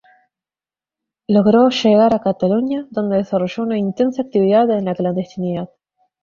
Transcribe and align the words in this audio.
Logró 1.27 1.69
llegar 1.69 2.15
a 2.15 2.21
Cataluña, 2.21 2.87
donde 2.89 3.17
desarrolló 3.17 3.61
una 3.61 3.77
intensa 3.77 4.23
actividad 4.23 4.67
en 4.71 4.85
la 4.85 4.95
clandestinidad. 4.95 5.69